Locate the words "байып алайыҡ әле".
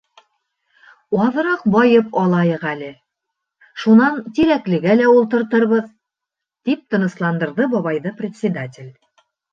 1.75-2.89